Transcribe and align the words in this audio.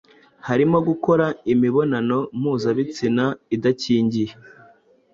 harimo 0.47 0.77
gukora 0.87 1.25
imibonano 1.53 2.17
mpuzabitsina 2.39 3.25
idakingiye 3.55 4.31